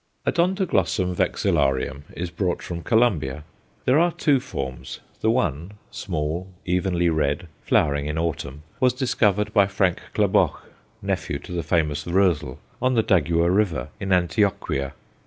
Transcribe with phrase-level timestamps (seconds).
[0.25, 3.43] Odontoglossum vexillarium is brought from Colombia.
[3.85, 9.67] There are two forms: the one small, evenly red, flowering in autumn was discovered by
[9.67, 10.63] Frank Klaboch,
[11.03, 14.93] nephew to the famous Roezl, on the Dagua River, in Antioquia.